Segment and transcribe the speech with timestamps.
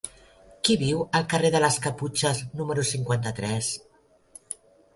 [0.67, 3.73] Qui viu al carrer de les Caputxes número cinquanta-tres?